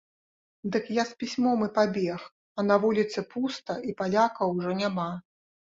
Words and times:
Дык 0.75 0.85
я 0.95 1.03
з 1.09 1.17
пісьмом 1.23 1.59
і 1.67 1.69
пабег, 1.77 2.19
а 2.59 2.67
на 2.71 2.75
вуліцы 2.87 3.19
пуста 3.35 3.81
і 3.91 3.99
палякаў 4.03 4.59
ужо 4.61 4.71
няма. 4.83 5.09